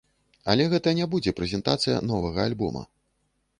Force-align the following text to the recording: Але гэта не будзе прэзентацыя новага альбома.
Але 0.53 0.65
гэта 0.71 0.93
не 0.99 1.05
будзе 1.11 1.35
прэзентацыя 1.41 2.01
новага 2.15 2.39
альбома. 2.51 2.85